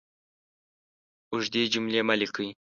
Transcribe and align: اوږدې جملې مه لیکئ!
اوږدې 1.31 1.61
جملې 1.73 2.01
مه 2.07 2.15
لیکئ! 2.19 2.47